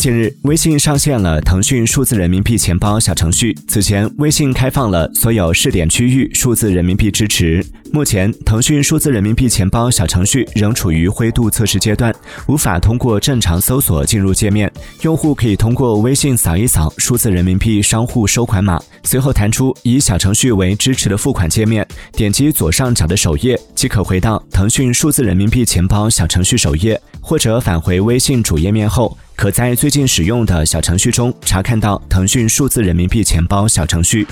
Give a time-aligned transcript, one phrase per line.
[0.00, 3.54] 近日，微信上线了腾讯数字人民币钱包小程序。
[3.68, 7.62] 此前，微信开放了所有试点区域数字人民币支持。
[7.92, 12.14] 目前，腾讯数字人民币钱包小程序仍处于灰度测试阶段，
[12.46, 14.70] 无法通过正常搜索进入界面。
[15.02, 29.16] 用户可以通过微信扫一扫数字人民币商户收款码，随后弹出以小程序为支持的付款界面，点击左上角的首页即可回到腾讯数字人民币钱包小程序首页，或者返回微信主页面后。
[29.34, 34.26] 可在最近使用的小程序中查看到腾讯数字人民币钱包小程序。